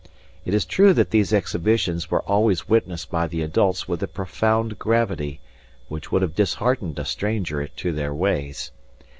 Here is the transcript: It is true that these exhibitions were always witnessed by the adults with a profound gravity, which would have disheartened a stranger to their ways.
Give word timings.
It 0.45 0.55
is 0.55 0.65
true 0.65 0.93
that 0.93 1.11
these 1.11 1.31
exhibitions 1.31 2.09
were 2.09 2.23
always 2.23 2.67
witnessed 2.67 3.11
by 3.11 3.27
the 3.27 3.43
adults 3.43 3.87
with 3.87 4.01
a 4.01 4.07
profound 4.07 4.79
gravity, 4.79 5.41
which 5.89 6.11
would 6.11 6.23
have 6.23 6.33
disheartened 6.35 6.97
a 6.97 7.05
stranger 7.05 7.67
to 7.67 7.91
their 7.91 8.11
ways. 8.11 8.71